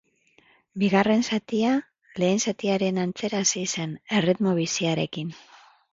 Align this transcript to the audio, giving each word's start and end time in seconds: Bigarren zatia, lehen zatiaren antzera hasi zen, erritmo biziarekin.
Bigarren 0.83 1.19
zatia, 1.35 1.73
lehen 2.23 2.41
zatiaren 2.45 2.97
antzera 3.03 3.43
hasi 3.47 3.65
zen, 3.75 3.97
erritmo 4.21 4.55
biziarekin. 4.65 5.35